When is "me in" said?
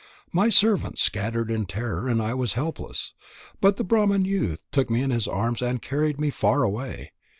4.89-5.11